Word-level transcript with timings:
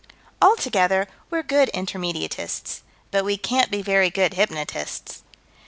Altogether, 0.41 1.07
we're 1.29 1.43
good 1.43 1.69
intermediatists, 1.75 2.81
but 3.11 3.23
we 3.23 3.37
can't 3.37 3.69
be 3.69 3.83
very 3.83 4.09
good 4.09 4.33
hypnotists. 4.33 5.21